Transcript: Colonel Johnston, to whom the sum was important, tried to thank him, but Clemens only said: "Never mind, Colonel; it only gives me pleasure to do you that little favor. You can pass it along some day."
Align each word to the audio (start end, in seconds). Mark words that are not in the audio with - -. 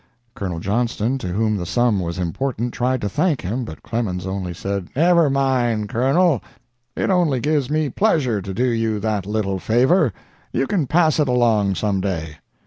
Colonel 0.33 0.59
Johnston, 0.59 1.19
to 1.19 1.27
whom 1.27 1.57
the 1.57 1.65
sum 1.67 1.99
was 1.99 2.17
important, 2.17 2.73
tried 2.73 3.01
to 3.01 3.07
thank 3.07 3.41
him, 3.41 3.63
but 3.63 3.83
Clemens 3.83 4.25
only 4.25 4.51
said: 4.51 4.87
"Never 4.95 5.29
mind, 5.29 5.89
Colonel; 5.89 6.41
it 6.95 7.11
only 7.11 7.39
gives 7.39 7.69
me 7.69 7.87
pleasure 7.87 8.41
to 8.41 8.51
do 8.51 8.65
you 8.65 8.99
that 8.99 9.27
little 9.27 9.59
favor. 9.59 10.11
You 10.51 10.65
can 10.65 10.87
pass 10.87 11.19
it 11.19 11.27
along 11.27 11.75
some 11.75 12.01
day." 12.01 12.37